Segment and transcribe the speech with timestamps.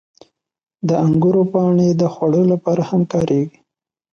[0.87, 3.57] •د انګورو پاڼې د خوړو لپاره هم کارېږي.